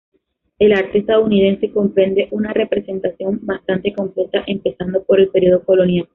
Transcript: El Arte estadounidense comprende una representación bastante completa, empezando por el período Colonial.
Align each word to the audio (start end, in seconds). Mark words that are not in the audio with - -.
El 0.57 0.73
Arte 0.73 0.97
estadounidense 0.97 1.71
comprende 1.71 2.27
una 2.31 2.51
representación 2.53 3.37
bastante 3.43 3.93
completa, 3.93 4.43
empezando 4.47 5.03
por 5.03 5.19
el 5.19 5.29
período 5.29 5.63
Colonial. 5.63 6.07